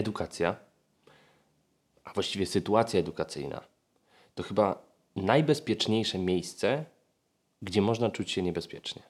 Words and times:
edukacja, 0.00 0.56
a 2.04 2.12
właściwie 2.12 2.46
sytuacja 2.46 3.00
edukacyjna, 3.00 3.60
to 4.34 4.42
chyba 4.42 4.82
najbezpieczniejsze 5.16 6.18
miejsce, 6.18 6.84
gdzie 7.62 7.82
można 7.82 8.10
czuć 8.10 8.30
się 8.30 8.42
niebezpiecznie. 8.42 9.02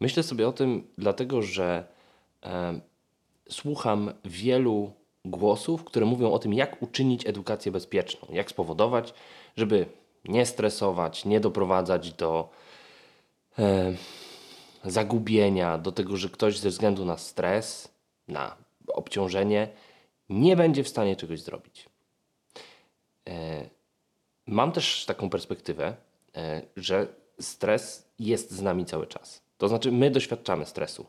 Myślę 0.00 0.22
sobie 0.22 0.48
o 0.48 0.52
tym, 0.52 0.86
dlatego 0.98 1.42
że 1.42 1.84
e, 2.42 2.80
słucham 3.48 4.12
wielu 4.24 4.92
głosów, 5.24 5.84
które 5.84 6.06
mówią 6.06 6.32
o 6.32 6.38
tym, 6.38 6.54
jak 6.54 6.82
uczynić 6.82 7.26
edukację 7.26 7.72
bezpieczną, 7.72 8.28
jak 8.32 8.50
spowodować, 8.50 9.14
żeby 9.56 9.86
nie 10.24 10.46
stresować, 10.46 11.24
nie 11.24 11.40
doprowadzać 11.40 12.12
do 12.12 12.48
e, 13.58 13.94
zagubienia, 14.84 15.78
do 15.78 15.92
tego, 15.92 16.16
że 16.16 16.28
ktoś 16.28 16.58
ze 16.58 16.68
względu 16.68 17.04
na 17.04 17.16
stres, 17.16 17.88
na 18.28 18.56
obciążenie 18.92 19.68
nie 20.28 20.56
będzie 20.56 20.84
w 20.84 20.88
stanie 20.88 21.16
czegoś 21.16 21.40
zrobić. 21.40 21.88
E, 23.28 23.68
mam 24.46 24.72
też 24.72 25.04
taką 25.04 25.30
perspektywę, 25.30 25.96
e, 26.36 26.62
że 26.76 27.06
stres 27.40 28.08
jest 28.18 28.50
z 28.50 28.62
nami 28.62 28.84
cały 28.84 29.06
czas. 29.06 29.42
To 29.58 29.68
znaczy, 29.68 29.92
my 29.92 30.10
doświadczamy 30.10 30.66
stresu. 30.66 31.06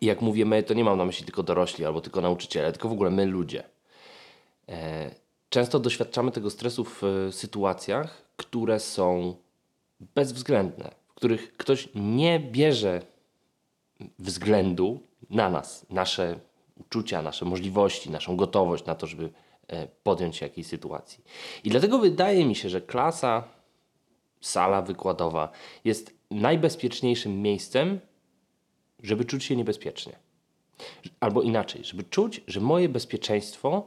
I 0.00 0.06
jak 0.06 0.20
mówię 0.20 0.44
my, 0.44 0.62
to 0.62 0.74
nie 0.74 0.84
mam 0.84 0.98
na 0.98 1.04
myśli 1.04 1.24
tylko 1.24 1.42
dorośli 1.42 1.84
albo 1.84 2.00
tylko 2.00 2.20
nauczyciele, 2.20 2.72
tylko 2.72 2.88
w 2.88 2.92
ogóle 2.92 3.10
my 3.10 3.26
ludzie. 3.26 3.64
E, 4.68 5.10
często 5.48 5.80
doświadczamy 5.80 6.30
tego 6.30 6.50
stresu 6.50 6.84
w 6.84 7.02
sytuacjach, 7.30 8.22
które 8.36 8.80
są 8.80 9.36
bezwzględne, 10.00 10.90
w 11.08 11.14
których 11.14 11.56
ktoś 11.56 11.88
nie 11.94 12.40
bierze 12.40 13.02
względu 14.18 15.00
na 15.30 15.50
nas, 15.50 15.86
nasze 15.90 16.38
uczucia, 16.80 17.22
nasze 17.22 17.44
możliwości, 17.44 18.10
naszą 18.10 18.36
gotowość 18.36 18.84
na 18.84 18.94
to, 18.94 19.06
żeby 19.06 19.30
e, 19.68 19.88
podjąć 20.02 20.36
się 20.36 20.46
jakiejś 20.46 20.66
sytuacji. 20.66 21.24
I 21.64 21.70
dlatego 21.70 21.98
wydaje 21.98 22.44
mi 22.44 22.54
się, 22.54 22.68
że 22.68 22.80
klasa, 22.80 23.44
sala 24.40 24.82
wykładowa 24.82 25.48
jest 25.84 26.14
najbezpieczniejszym 26.30 27.42
miejscem, 27.42 28.00
żeby 29.02 29.24
czuć 29.24 29.44
się 29.44 29.56
niebezpiecznie. 29.56 30.16
Albo 31.20 31.42
inaczej, 31.42 31.84
żeby 31.84 32.04
czuć, 32.04 32.40
że 32.46 32.60
moje 32.60 32.88
bezpieczeństwo 32.88 33.86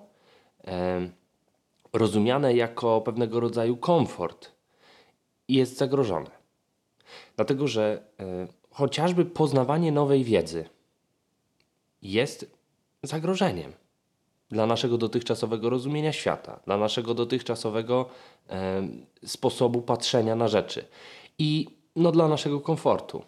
e, 0.67 1.09
rozumiane 1.93 2.55
jako 2.55 3.01
pewnego 3.01 3.39
rodzaju 3.39 3.77
komfort 3.77 4.51
jest 5.47 5.77
zagrożone. 5.77 6.31
Dlatego, 7.35 7.67
że 7.67 8.03
e, 8.19 8.47
chociażby 8.69 9.25
poznawanie 9.25 9.91
nowej 9.91 10.23
wiedzy 10.23 10.69
jest 12.01 12.58
zagrożeniem 13.03 13.73
dla 14.49 14.65
naszego 14.65 14.97
dotychczasowego 14.97 15.69
rozumienia 15.69 16.13
świata, 16.13 16.59
dla 16.65 16.77
naszego 16.77 17.13
dotychczasowego 17.13 18.09
e, 18.49 18.87
sposobu 19.25 19.81
patrzenia 19.81 20.35
na 20.35 20.47
rzeczy 20.47 20.85
i 21.37 21.67
no, 21.95 22.11
dla 22.11 22.27
naszego 22.27 22.61
komfortu. 22.61 23.23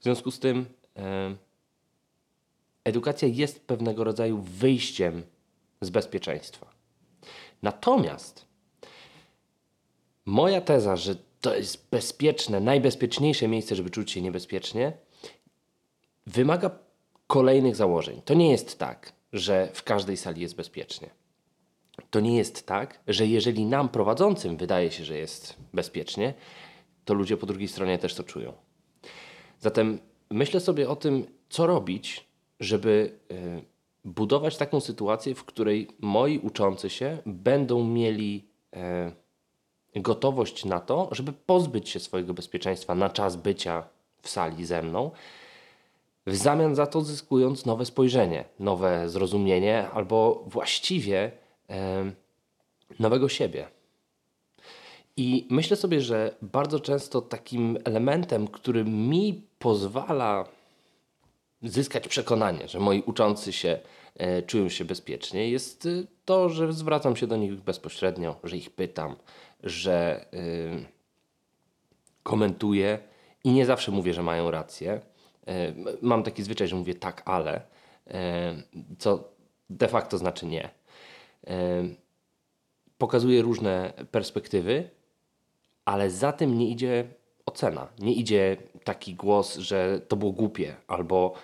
W 0.00 0.04
związku 0.04 0.30
z 0.30 0.38
tym 0.38 0.66
e, 0.96 1.34
edukacja 2.84 3.28
jest 3.28 3.66
pewnego 3.66 4.04
rodzaju 4.04 4.38
wyjściem 4.38 5.22
z 5.80 5.90
bezpieczeństwa. 5.90 6.66
Natomiast 7.62 8.44
moja 10.26 10.60
teza, 10.60 10.96
że 10.96 11.16
to 11.40 11.54
jest 11.54 11.88
bezpieczne, 11.90 12.60
najbezpieczniejsze 12.60 13.48
miejsce, 13.48 13.76
żeby 13.76 13.90
czuć 13.90 14.10
się 14.10 14.22
niebezpiecznie, 14.22 14.92
wymaga 16.26 16.70
kolejnych 17.28 17.76
założeń. 17.76 18.22
To 18.24 18.34
nie 18.34 18.50
jest 18.50 18.78
tak, 18.78 19.12
że 19.32 19.68
w 19.72 19.82
każdej 19.82 20.16
sali 20.16 20.42
jest 20.42 20.56
bezpiecznie. 20.56 21.10
To 22.10 22.20
nie 22.20 22.36
jest 22.36 22.66
tak, 22.66 23.00
że 23.08 23.26
jeżeli 23.26 23.66
nam 23.66 23.88
prowadzącym 23.88 24.56
wydaje 24.56 24.90
się, 24.90 25.04
że 25.04 25.18
jest 25.18 25.56
bezpiecznie, 25.72 26.34
to 27.04 27.14
ludzie 27.14 27.36
po 27.36 27.46
drugiej 27.46 27.68
stronie 27.68 27.98
też 27.98 28.14
to 28.14 28.22
czują. 28.22 28.52
Zatem 29.60 29.98
myślę 30.30 30.60
sobie 30.60 30.88
o 30.88 30.96
tym, 30.96 31.26
co 31.48 31.66
robić, 31.66 32.24
żeby 32.60 33.18
y, 33.32 33.64
budować 34.04 34.56
taką 34.56 34.80
sytuację, 34.80 35.34
w 35.34 35.44
której 35.44 35.88
moi 36.00 36.38
uczący 36.38 36.90
się 36.90 37.18
będą 37.26 37.84
mieli 37.84 38.48
y, 39.96 40.00
gotowość 40.00 40.64
na 40.64 40.80
to, 40.80 41.08
żeby 41.12 41.32
pozbyć 41.32 41.88
się 41.88 42.00
swojego 42.00 42.34
bezpieczeństwa 42.34 42.94
na 42.94 43.10
czas 43.10 43.36
bycia 43.36 43.84
w 44.22 44.28
sali 44.28 44.64
ze 44.64 44.82
mną, 44.82 45.10
w 46.28 46.36
zamian 46.36 46.74
za 46.74 46.86
to 46.86 47.00
zyskując 47.00 47.66
nowe 47.66 47.84
spojrzenie, 47.84 48.44
nowe 48.60 49.08
zrozumienie 49.08 49.88
albo 49.90 50.44
właściwie 50.46 51.30
e, 51.70 52.12
nowego 52.98 53.28
siebie. 53.28 53.68
I 55.16 55.46
myślę 55.50 55.76
sobie, 55.76 56.00
że 56.00 56.34
bardzo 56.42 56.80
często 56.80 57.20
takim 57.20 57.78
elementem, 57.84 58.48
który 58.48 58.84
mi 58.84 59.42
pozwala 59.58 60.44
zyskać 61.62 62.08
przekonanie, 62.08 62.68
że 62.68 62.80
moi 62.80 63.02
uczący 63.06 63.52
się 63.52 63.78
e, 64.16 64.42
czują 64.42 64.68
się 64.68 64.84
bezpiecznie, 64.84 65.50
jest 65.50 65.86
e, 65.86 65.88
to, 66.24 66.48
że 66.48 66.72
zwracam 66.72 67.16
się 67.16 67.26
do 67.26 67.36
nich 67.36 67.54
bezpośrednio, 67.54 68.36
że 68.44 68.56
ich 68.56 68.70
pytam, 68.70 69.16
że 69.62 70.26
e, 70.32 70.38
komentuję 72.22 72.98
i 73.44 73.50
nie 73.50 73.66
zawsze 73.66 73.92
mówię, 73.92 74.14
że 74.14 74.22
mają 74.22 74.50
rację 74.50 75.00
mam 76.02 76.22
taki 76.22 76.42
zwyczaj, 76.42 76.68
że 76.68 76.76
mówię 76.76 76.94
tak, 76.94 77.22
ale, 77.24 77.60
co 78.98 79.28
de 79.70 79.88
facto 79.88 80.18
znaczy 80.18 80.46
nie. 80.46 80.70
Pokazuję 82.98 83.42
różne 83.42 83.92
perspektywy, 84.10 84.90
ale 85.84 86.10
za 86.10 86.32
tym 86.32 86.58
nie 86.58 86.68
idzie 86.68 87.04
ocena. 87.46 87.88
Nie 87.98 88.14
idzie 88.14 88.56
taki 88.84 89.14
głos, 89.14 89.56
że 89.56 90.00
to 90.08 90.16
było 90.16 90.32
głupie, 90.32 90.76
albo 90.86 91.34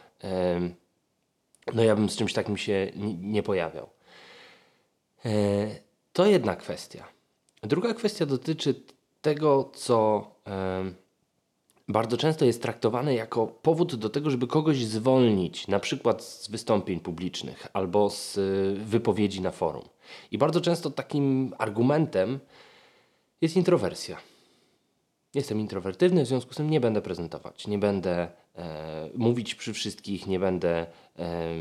no 1.75 1.83
ja 1.83 1.97
bym 1.97 2.11
z 2.11 2.17
czymś 2.17 2.33
takim 2.33 2.57
się 2.57 2.93
nie 3.21 3.43
pojawiał. 3.43 3.89
To 6.13 6.27
jedna 6.27 6.57
kwestia. 6.57 7.09
Druga 7.63 7.95
kwestia 7.95 8.27
dotyczy 8.27 8.75
tego, 9.23 9.71
co 9.75 10.31
bardzo 11.89 12.17
często 12.17 12.45
jest 12.45 12.63
traktowane 12.63 13.15
jako 13.15 13.47
powód 13.47 13.95
do 13.95 14.11
tego, 14.11 14.31
żeby 14.31 14.47
kogoś 14.47 14.85
zwolnić, 14.85 15.69
na 15.69 15.81
przykład 15.81 16.23
z 16.23 16.49
wystąpień 16.49 17.01
publicznych 17.01 17.67
albo 17.73 18.11
z 18.11 18.39
y, 18.39 18.75
wypowiedzi 18.85 19.41
na 19.41 19.51
forum. 19.51 19.89
I 20.31 20.39
bardzo 20.39 20.61
często 20.61 20.91
takim 20.91 21.55
argumentem 21.59 22.41
jest 23.41 23.57
introwersja. 23.57 24.17
Jestem 25.35 25.61
introwertywny, 25.61 26.25
w 26.25 26.29
związku 26.29 26.53
z 26.53 26.57
tym 26.57 26.71
nie 26.71 26.81
będę 26.81 27.03
prezentować, 27.03 27.67
nie 27.67 27.79
będę 27.79 28.29
e, 28.57 29.09
mówić 29.15 29.55
przy 29.55 29.73
wszystkich, 29.73 30.27
nie 30.27 30.39
będę 30.39 30.87
e, 31.19 31.55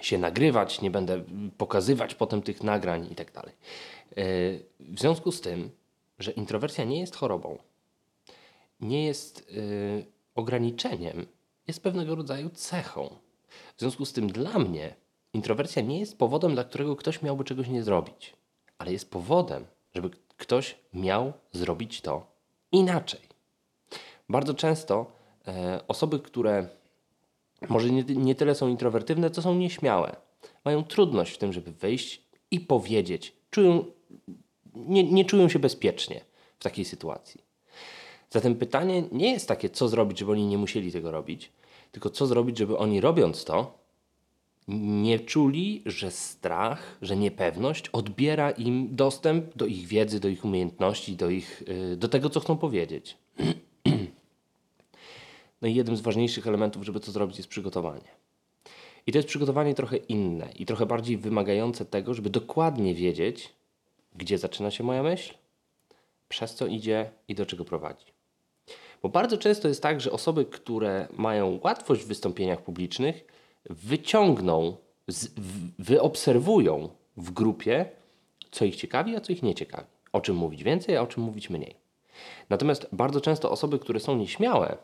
się 0.00 0.18
nagrywać, 0.18 0.80
nie 0.80 0.90
będę 0.90 1.24
pokazywać 1.58 2.14
potem 2.14 2.42
tych 2.42 2.62
nagrań 2.62 3.06
itd. 3.08 3.32
Tak 3.32 3.46
e, 3.46 3.52
w 4.80 5.00
związku 5.00 5.32
z 5.32 5.40
tym, 5.40 5.70
że 6.18 6.30
introwersja 6.30 6.84
nie 6.84 7.00
jest 7.00 7.16
chorobą, 7.16 7.58
nie 8.80 9.04
jest 9.04 9.50
y, 9.50 10.06
ograniczeniem, 10.34 11.26
jest 11.66 11.82
pewnego 11.82 12.14
rodzaju 12.14 12.50
cechą. 12.50 13.16
W 13.76 13.80
związku 13.80 14.04
z 14.04 14.12
tym 14.12 14.32
dla 14.32 14.58
mnie 14.58 14.94
introwersja 15.32 15.82
nie 15.82 16.00
jest 16.00 16.18
powodem, 16.18 16.54
dla 16.54 16.64
którego 16.64 16.96
ktoś 16.96 17.22
miałby 17.22 17.44
czegoś 17.44 17.68
nie 17.68 17.82
zrobić, 17.82 18.36
ale 18.78 18.92
jest 18.92 19.10
powodem, 19.10 19.64
żeby 19.94 20.10
ktoś 20.36 20.78
miał 20.94 21.32
zrobić 21.52 22.00
to 22.00 22.26
inaczej. 22.72 23.20
Bardzo 24.28 24.54
często 24.54 25.12
e, 25.48 25.80
osoby, 25.88 26.20
które 26.20 26.68
może 27.68 27.90
nie, 27.90 28.02
nie 28.02 28.34
tyle 28.34 28.54
są 28.54 28.68
introwertywne, 28.68 29.30
co 29.30 29.42
są 29.42 29.54
nieśmiałe, 29.54 30.16
mają 30.64 30.84
trudność 30.84 31.34
w 31.34 31.38
tym, 31.38 31.52
żeby 31.52 31.72
wyjść 31.72 32.22
i 32.50 32.60
powiedzieć, 32.60 33.36
czują, 33.50 33.84
nie, 34.74 35.04
nie 35.04 35.24
czują 35.24 35.48
się 35.48 35.58
bezpiecznie 35.58 36.20
w 36.58 36.62
takiej 36.62 36.84
sytuacji. 36.84 37.49
Zatem 38.30 38.54
pytanie 38.54 39.02
nie 39.12 39.32
jest 39.32 39.48
takie, 39.48 39.70
co 39.70 39.88
zrobić, 39.88 40.18
żeby 40.18 40.32
oni 40.32 40.46
nie 40.46 40.58
musieli 40.58 40.92
tego 40.92 41.10
robić, 41.10 41.52
tylko 41.92 42.10
co 42.10 42.26
zrobić, 42.26 42.58
żeby 42.58 42.78
oni 42.78 43.00
robiąc 43.00 43.44
to, 43.44 43.80
nie 44.68 45.20
czuli, 45.20 45.82
że 45.86 46.10
strach, 46.10 46.98
że 47.02 47.16
niepewność 47.16 47.88
odbiera 47.88 48.50
im 48.50 48.96
dostęp 48.96 49.56
do 49.56 49.66
ich 49.66 49.86
wiedzy, 49.86 50.20
do 50.20 50.28
ich 50.28 50.44
umiejętności, 50.44 51.16
do, 51.16 51.30
ich, 51.30 51.62
y, 51.92 51.96
do 51.96 52.08
tego, 52.08 52.30
co 52.30 52.40
chcą 52.40 52.56
powiedzieć. 52.56 53.16
No 55.62 55.68
i 55.68 55.74
jednym 55.74 55.96
z 55.96 56.00
ważniejszych 56.00 56.46
elementów, 56.46 56.84
żeby 56.84 57.00
to 57.00 57.12
zrobić, 57.12 57.36
jest 57.36 57.48
przygotowanie. 57.48 58.08
I 59.06 59.12
to 59.12 59.18
jest 59.18 59.28
przygotowanie 59.28 59.74
trochę 59.74 59.96
inne 59.96 60.52
i 60.58 60.66
trochę 60.66 60.86
bardziej 60.86 61.16
wymagające 61.16 61.84
tego, 61.84 62.14
żeby 62.14 62.30
dokładnie 62.30 62.94
wiedzieć, 62.94 63.52
gdzie 64.16 64.38
zaczyna 64.38 64.70
się 64.70 64.84
moja 64.84 65.02
myśl, 65.02 65.34
przez 66.28 66.54
co 66.54 66.66
idzie 66.66 67.10
i 67.28 67.34
do 67.34 67.46
czego 67.46 67.64
prowadzi. 67.64 68.06
Bo 69.02 69.08
bardzo 69.08 69.38
często 69.38 69.68
jest 69.68 69.82
tak, 69.82 70.00
że 70.00 70.12
osoby, 70.12 70.44
które 70.44 71.08
mają 71.12 71.58
łatwość 71.62 72.02
w 72.02 72.06
wystąpieniach 72.06 72.62
publicznych, 72.62 73.24
wyciągną 73.70 74.76
z, 75.08 75.26
w, 75.26 75.82
wyobserwują 75.82 76.88
w 77.16 77.30
grupie, 77.30 77.90
co 78.50 78.64
ich 78.64 78.76
ciekawi, 78.76 79.16
a 79.16 79.20
co 79.20 79.32
ich 79.32 79.42
nie 79.42 79.54
ciekawi. 79.54 79.86
O 80.12 80.20
czym 80.20 80.36
mówić 80.36 80.62
więcej, 80.64 80.96
a 80.96 81.02
o 81.02 81.06
czym 81.06 81.22
mówić 81.22 81.50
mniej. 81.50 81.76
Natomiast 82.50 82.86
bardzo 82.92 83.20
często 83.20 83.50
osoby, 83.50 83.78
które 83.78 84.00
są 84.00 84.16
nieśmiałe, 84.16 84.76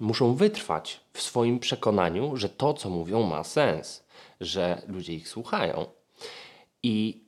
muszą 0.00 0.34
wytrwać 0.34 1.00
w 1.12 1.22
swoim 1.22 1.58
przekonaniu, 1.58 2.36
że 2.36 2.48
to, 2.48 2.74
co 2.74 2.90
mówią, 2.90 3.22
ma 3.22 3.44
sens, 3.44 4.04
że 4.40 4.82
ludzie 4.88 5.14
ich 5.14 5.28
słuchają. 5.28 5.86
I 6.82 7.24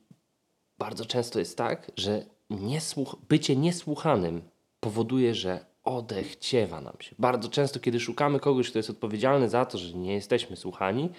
bardzo 0.77 1.05
często 1.05 1.39
jest 1.39 1.57
tak, 1.57 1.91
że 1.97 2.25
niesłuch- 2.49 3.15
bycie 3.29 3.55
niesłuchanym 3.55 4.41
powoduje, 4.79 5.35
że 5.35 5.65
odechciewa 5.83 6.81
nam 6.81 6.93
się. 6.99 7.15
Bardzo 7.19 7.49
często, 7.49 7.79
kiedy 7.79 7.99
szukamy 7.99 8.39
kogoś, 8.39 8.69
kto 8.69 8.79
jest 8.79 8.89
odpowiedzialny 8.89 9.49
za 9.49 9.65
to, 9.65 9.77
że 9.77 9.93
nie 9.97 10.13
jesteśmy 10.13 10.55
słuchani, 10.55 11.09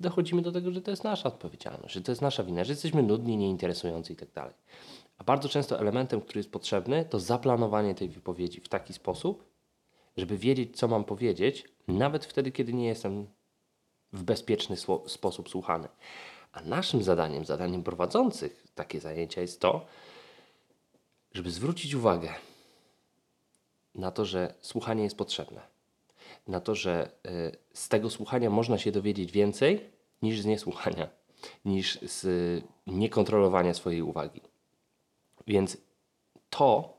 dochodzimy 0.00 0.42
do 0.42 0.52
tego, 0.52 0.70
że 0.70 0.80
to 0.80 0.90
jest 0.90 1.04
nasza 1.04 1.28
odpowiedzialność, 1.28 1.94
że 1.94 2.00
to 2.00 2.12
jest 2.12 2.22
nasza 2.22 2.44
wina, 2.44 2.64
że 2.64 2.72
jesteśmy 2.72 3.02
nudni, 3.02 3.36
nieinteresujący 3.36 4.12
i 4.12 4.16
tak 4.16 4.32
dalej. 4.32 4.54
A 5.18 5.24
bardzo 5.24 5.48
często 5.48 5.80
elementem, 5.80 6.20
który 6.20 6.38
jest 6.38 6.50
potrzebny, 6.50 7.04
to 7.04 7.20
zaplanowanie 7.20 7.94
tej 7.94 8.08
wypowiedzi 8.08 8.60
w 8.60 8.68
taki 8.68 8.92
sposób, 8.92 9.44
żeby 10.16 10.38
wiedzieć, 10.38 10.76
co 10.76 10.88
mam 10.88 11.04
powiedzieć, 11.04 11.64
nawet 11.88 12.24
wtedy, 12.24 12.52
kiedy 12.52 12.72
nie 12.72 12.86
jestem 12.86 13.26
w 14.12 14.22
bezpieczny 14.22 14.76
sposób 15.06 15.48
słuchany. 15.48 15.88
A 16.52 16.60
naszym 16.60 17.02
zadaniem, 17.02 17.44
zadaniem 17.44 17.82
prowadzących 17.82 18.66
takie 18.74 19.00
zajęcia 19.00 19.40
jest 19.40 19.60
to, 19.60 19.86
żeby 21.32 21.50
zwrócić 21.50 21.94
uwagę 21.94 22.34
na 23.96 24.10
to, 24.10 24.24
że 24.24 24.54
słuchanie 24.60 25.04
jest 25.04 25.16
potrzebne. 25.16 25.60
Na 26.48 26.60
to, 26.60 26.74
że 26.74 27.10
y, 27.26 27.56
z 27.72 27.88
tego 27.88 28.10
słuchania 28.10 28.50
można 28.50 28.78
się 28.78 28.92
dowiedzieć 28.92 29.32
więcej 29.32 29.90
niż 30.22 30.40
z 30.40 30.44
niesłuchania, 30.44 31.08
niż 31.64 31.98
z 32.02 32.24
niekontrolowania 32.86 33.74
swojej 33.74 34.02
uwagi. 34.02 34.40
Więc 35.46 35.76
to 36.50 36.96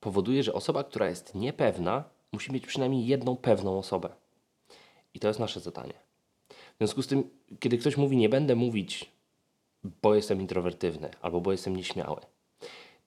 powoduje, 0.00 0.42
że 0.42 0.52
osoba, 0.52 0.84
która 0.84 1.08
jest 1.08 1.34
niepewna, 1.34 2.04
musi 2.32 2.52
mieć 2.52 2.66
przynajmniej 2.66 3.06
jedną 3.06 3.36
pewną 3.36 3.78
osobę. 3.78 4.08
I 5.14 5.20
to 5.20 5.28
jest 5.28 5.40
nasze 5.40 5.60
zadanie. 5.60 5.94
W 6.48 6.78
związku 6.78 7.02
z 7.02 7.06
tym, 7.06 7.30
kiedy 7.60 7.78
ktoś 7.78 7.96
mówi, 7.96 8.16
nie 8.16 8.28
będę 8.28 8.54
mówić, 8.56 9.10
bo 10.02 10.14
jestem 10.14 10.40
introwertywny 10.40 11.10
albo 11.22 11.40
bo 11.40 11.52
jestem 11.52 11.76
nieśmiały, 11.76 12.20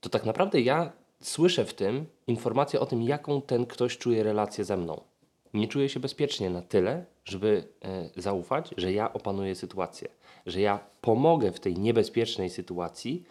to 0.01 0.09
tak 0.09 0.25
naprawdę 0.25 0.61
ja 0.61 0.91
słyszę 1.21 1.65
w 1.65 1.73
tym 1.73 2.05
informację 2.27 2.79
o 2.79 2.85
tym, 2.85 3.03
jaką 3.03 3.41
ten 3.41 3.65
ktoś 3.65 3.97
czuje 3.97 4.23
relację 4.23 4.65
ze 4.65 4.77
mną. 4.77 5.01
Nie 5.53 5.67
czuję 5.67 5.89
się 5.89 5.99
bezpiecznie 5.99 6.49
na 6.49 6.61
tyle, 6.61 7.05
żeby 7.25 7.67
e, 7.81 8.09
zaufać, 8.21 8.73
że 8.77 8.93
ja 8.93 9.13
opanuję 9.13 9.55
sytuację, 9.55 10.07
że 10.45 10.61
ja 10.61 10.79
pomogę 11.01 11.51
w 11.51 11.59
tej 11.59 11.77
niebezpiecznej 11.77 12.49
sytuacji 12.49 13.23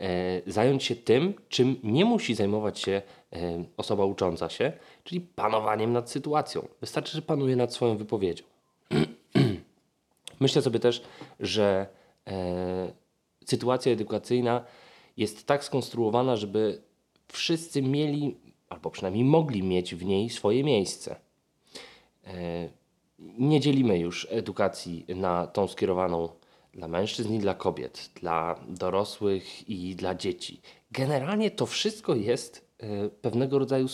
e, 0.00 0.06
zająć 0.46 0.84
się 0.84 0.96
tym, 0.96 1.34
czym 1.48 1.76
nie 1.82 2.04
musi 2.04 2.34
zajmować 2.34 2.78
się 2.78 3.02
e, 3.32 3.64
osoba 3.76 4.04
ucząca 4.04 4.48
się, 4.48 4.72
czyli 5.04 5.20
panowaniem 5.20 5.92
nad 5.92 6.10
sytuacją. 6.10 6.68
Wystarczy, 6.80 7.12
że 7.12 7.22
panuje 7.22 7.56
nad 7.56 7.74
swoją 7.74 7.96
wypowiedzią. 7.96 8.44
Myślę 10.40 10.62
sobie 10.62 10.80
też, 10.80 11.02
że 11.40 11.86
sytuacja 13.46 13.92
edukacyjna 13.92 14.64
jest 15.16 15.46
tak 15.46 15.64
skonstruowana, 15.64 16.36
żeby 16.36 16.82
wszyscy 17.32 17.82
mieli, 17.82 18.36
albo 18.68 18.90
przynajmniej 18.90 19.24
mogli 19.24 19.62
mieć 19.62 19.94
w 19.94 20.04
niej 20.04 20.30
swoje 20.30 20.64
miejsce. 20.64 21.16
E, 22.26 22.68
nie 23.18 23.60
dzielimy 23.60 23.98
już 23.98 24.26
edukacji 24.30 25.04
na 25.08 25.46
tą 25.46 25.68
skierowaną 25.68 26.28
dla 26.74 26.88
mężczyzn 26.88 27.34
i 27.34 27.38
dla 27.38 27.54
kobiet, 27.54 28.10
dla 28.14 28.60
dorosłych 28.68 29.68
i 29.68 29.96
dla 29.96 30.14
dzieci. 30.14 30.60
Generalnie 30.90 31.50
to 31.50 31.66
wszystko 31.66 32.14
jest 32.14 32.68
e, 32.78 33.08
pewnego 33.08 33.58
rodzaju 33.58 33.86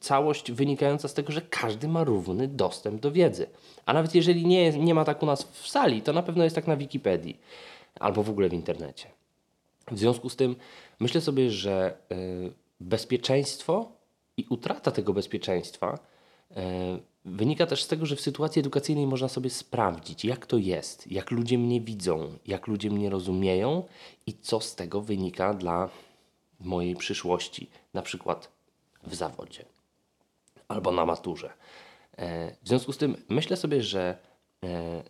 całość 0.00 0.52
wynikająca 0.52 1.08
z 1.08 1.14
tego, 1.14 1.32
że 1.32 1.42
każdy 1.42 1.88
ma 1.88 2.04
równy 2.04 2.48
dostęp 2.48 3.00
do 3.00 3.12
wiedzy. 3.12 3.46
A 3.86 3.92
nawet 3.92 4.14
jeżeli 4.14 4.46
nie, 4.46 4.70
nie 4.70 4.94
ma 4.94 5.04
tak 5.04 5.22
u 5.22 5.26
nas 5.26 5.44
w 5.44 5.68
sali, 5.68 6.02
to 6.02 6.12
na 6.12 6.22
pewno 6.22 6.44
jest 6.44 6.56
tak 6.56 6.66
na 6.66 6.76
Wikipedii 6.76 7.40
albo 8.00 8.22
w 8.22 8.30
ogóle 8.30 8.48
w 8.48 8.54
internecie. 8.54 9.08
W 9.90 9.98
związku 9.98 10.28
z 10.28 10.36
tym 10.36 10.56
myślę 11.00 11.20
sobie, 11.20 11.50
że 11.50 11.96
y, 12.12 12.63
bezpieczeństwo 12.80 13.92
i 14.36 14.46
utrata 14.50 14.90
tego 14.90 15.12
bezpieczeństwa 15.12 15.98
y, 16.50 16.54
wynika 17.24 17.66
też 17.66 17.82
z 17.82 17.88
tego, 17.88 18.06
że 18.06 18.16
w 18.16 18.20
sytuacji 18.20 18.60
edukacyjnej 18.60 19.06
można 19.06 19.28
sobie 19.28 19.50
sprawdzić, 19.50 20.24
jak 20.24 20.46
to 20.46 20.58
jest, 20.58 21.12
jak 21.12 21.30
ludzie 21.30 21.58
mnie 21.58 21.80
widzą, 21.80 22.38
jak 22.46 22.66
ludzie 22.66 22.90
mnie 22.90 23.10
rozumieją 23.10 23.84
i 24.26 24.38
co 24.38 24.60
z 24.60 24.74
tego 24.74 25.00
wynika 25.00 25.54
dla 25.54 25.88
mojej 26.60 26.96
przyszłości, 26.96 27.70
na 27.94 28.02
przykład 28.02 28.48
w 29.02 29.14
zawodzie 29.14 29.64
albo 30.68 30.92
na 30.92 31.06
maturze. 31.06 31.52
E, 32.16 32.56
W 32.62 32.68
związku 32.68 32.92
z 32.92 32.96
tym 32.98 33.16
myślę 33.28 33.56
sobie, 33.56 33.82
że 33.82 34.18
e, 34.64 35.02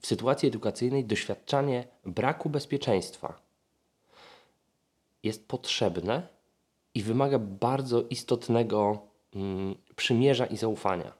w 0.00 0.06
sytuacji 0.06 0.48
edukacyjnej 0.48 1.04
doświadczanie 1.04 1.84
braku 2.04 2.50
bezpieczeństwa 2.50 3.40
jest 5.22 5.48
potrzebne 5.48 6.28
i 6.94 7.02
wymaga 7.02 7.38
bardzo 7.38 8.02
istotnego 8.10 8.98
mm, 9.34 9.74
przymierza 9.96 10.46
i 10.46 10.56
zaufania. 10.56 11.12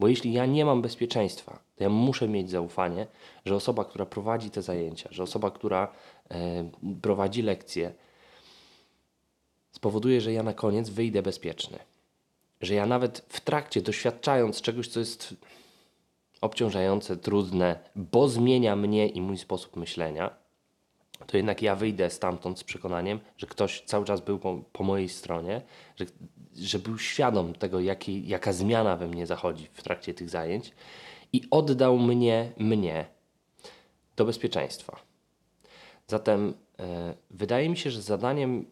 Bo 0.00 0.08
jeśli 0.08 0.32
ja 0.32 0.46
nie 0.46 0.64
mam 0.64 0.82
bezpieczeństwa, 0.82 1.58
to 1.76 1.84
ja 1.84 1.90
muszę 1.90 2.28
mieć 2.28 2.50
zaufanie, 2.50 3.06
że 3.44 3.54
osoba, 3.54 3.84
która 3.84 4.06
prowadzi 4.06 4.50
te 4.50 4.62
zajęcia, 4.62 5.08
że 5.12 5.22
osoba, 5.22 5.50
która 5.50 5.92
e, 6.30 6.70
prowadzi 7.02 7.42
lekcje, 7.42 7.94
spowoduje, 9.72 10.20
że 10.20 10.32
ja 10.32 10.42
na 10.42 10.54
koniec 10.54 10.90
wyjdę 10.90 11.22
bezpieczny. 11.22 11.78
Że 12.60 12.74
ja 12.74 12.86
nawet 12.86 13.24
w 13.28 13.40
trakcie, 13.40 13.82
doświadczając 13.82 14.60
czegoś, 14.60 14.88
co 14.88 15.00
jest 15.00 15.34
obciążające, 16.40 17.16
trudne, 17.16 17.78
bo 17.96 18.28
zmienia 18.28 18.76
mnie 18.76 19.08
i 19.08 19.20
mój 19.20 19.38
sposób 19.38 19.76
myślenia, 19.76 20.30
to 21.26 21.36
jednak 21.36 21.62
ja 21.62 21.76
wyjdę 21.76 22.10
stamtąd 22.10 22.58
z 22.58 22.64
przekonaniem, 22.64 23.20
że 23.36 23.46
ktoś 23.46 23.80
cały 23.80 24.04
czas 24.04 24.20
był 24.20 24.38
po, 24.38 24.62
po 24.72 24.84
mojej 24.84 25.08
stronie, 25.08 25.62
że, 25.96 26.06
że 26.56 26.78
był 26.78 26.98
świadom 26.98 27.52
tego, 27.52 27.80
jaki, 27.80 28.28
jaka 28.28 28.52
zmiana 28.52 28.96
we 28.96 29.06
mnie 29.06 29.26
zachodzi 29.26 29.68
w 29.72 29.82
trakcie 29.82 30.14
tych 30.14 30.30
zajęć 30.30 30.72
i 31.32 31.42
oddał 31.50 31.98
mnie, 31.98 32.52
mnie 32.56 33.06
do 34.16 34.24
bezpieczeństwa. 34.24 35.00
Zatem 36.06 36.54
e, 36.78 37.14
wydaje 37.30 37.68
mi 37.68 37.76
się, 37.76 37.90
że 37.90 38.02
zadaniem 38.02 38.66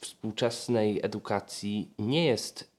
współczesnej 0.00 1.00
edukacji 1.02 1.90
nie 1.98 2.24
jest 2.24 2.70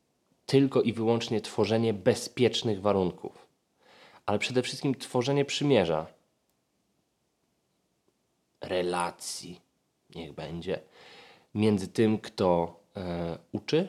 tylko 0.46 0.82
i 0.82 0.94
wyłącznie 0.94 1.42
tworzenie 1.42 1.94
bezpiecznych 1.94 2.82
warunków, 2.82 3.48
ale 4.26 4.40
przede 4.40 4.62
wszystkim 4.62 4.96
tworzenie 4.96 5.46
przymierza, 5.46 6.08
relacji, 8.62 9.62
niech 10.16 10.34
będzie, 10.34 10.82
między 11.56 11.88
tym, 11.88 12.18
kto 12.18 12.80
e, 12.98 13.38
uczy 13.52 13.88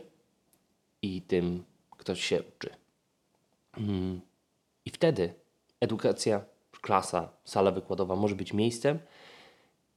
i 1.02 1.22
tym, 1.22 1.64
kto 1.90 2.14
się 2.14 2.42
uczy. 2.42 2.70
Mm. 3.76 4.20
I 4.84 4.90
wtedy 4.90 5.34
edukacja, 5.80 6.44
klasa, 6.80 7.28
sala 7.44 7.70
wykładowa 7.70 8.16
może 8.16 8.34
być 8.34 8.52
miejscem, 8.52 8.98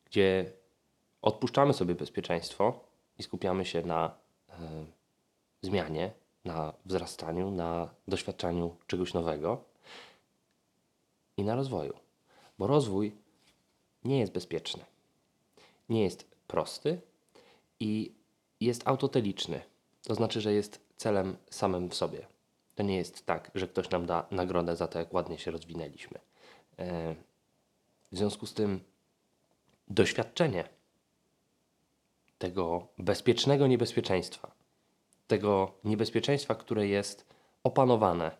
gdzie 0.06 0.52
odpuszczamy 1.22 1.74
sobie 1.74 1.96
bezpieczeństwo 1.96 2.80
i 3.20 3.24
skupiamy 3.24 3.66
się 3.66 3.82
na 3.82 4.16
e, 4.50 4.54
zmianie, 5.62 6.12
na 6.46 6.74
wzrastaniu, 6.86 7.52
na 7.52 7.90
doświadczaniu 8.08 8.76
czegoś 8.88 9.14
nowego 9.14 9.64
i 11.38 11.44
na 11.44 11.56
rozwoju. 11.56 11.94
Bo 12.60 12.68
rozwój 12.68 13.16
nie 14.06 14.20
jest 14.20 14.32
bezpieczny, 14.32 14.86
nie 15.90 16.04
jest 16.04 16.26
prosty 16.48 17.02
i 17.80 18.12
jest 18.60 18.88
autoteliczny. 18.88 19.62
To 20.04 20.16
znaczy, 20.16 20.42
że 20.42 20.54
jest 20.54 20.80
celem 20.98 21.38
samym 21.50 21.90
w 21.90 21.96
sobie. 21.96 22.28
To 22.76 22.84
nie 22.84 22.98
jest 22.98 23.26
tak, 23.26 23.52
że 23.56 23.68
ktoś 23.68 23.90
nam 23.90 24.06
da 24.06 24.26
nagrodę 24.32 24.76
za 24.76 24.88
to, 24.88 25.00
jak 25.00 25.14
ładnie 25.14 25.40
się 25.40 25.52
rozwinęliśmy. 25.52 26.20
E, 26.80 27.16
W 28.12 28.18
związku 28.18 28.46
z 28.46 28.54
tym 28.54 28.80
doświadczenie 29.88 30.70
tego 32.38 32.88
bezpiecznego 32.98 33.68
niebezpieczeństwa, 33.68 34.52
tego 35.28 35.72
niebezpieczeństwa, 35.84 36.56
które 36.56 36.88
jest 36.88 37.26
opanowane, 37.64 38.32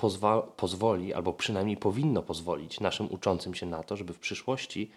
pozwa- 0.00 0.42
pozwoli, 0.42 1.14
albo 1.14 1.32
przynajmniej 1.32 1.76
powinno 1.76 2.22
pozwolić 2.22 2.80
naszym 2.80 3.12
uczącym 3.12 3.54
się 3.54 3.66
na 3.66 3.82
to, 3.82 3.96
żeby 3.96 4.12
w 4.12 4.18
przyszłości 4.18 4.90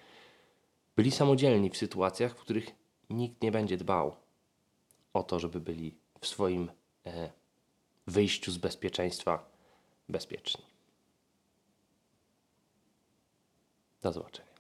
byli 0.96 1.12
samodzielni 1.12 1.70
w 1.70 1.78
sytuacjach, 1.78 2.32
w 2.32 2.42
których 2.42 2.68
nikt 3.10 3.42
nie 3.42 3.52
będzie 3.52 3.78
dbał 3.78 4.16
o 5.14 5.24
to, 5.24 5.40
żeby 5.40 5.60
byli 5.60 5.96
w 6.20 6.28
swoim 6.28 6.72
e, 7.06 7.30
wyjściu 8.08 8.52
z 8.52 8.58
bezpieczeństwa 8.58 9.46
bezpieczni. 10.10 10.64
Do 14.02 14.12
zobaczenia. 14.12 14.53